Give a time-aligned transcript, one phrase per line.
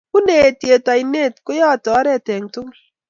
[0.13, 2.79] Bunei etiet oinet, koyotei oret eng tugul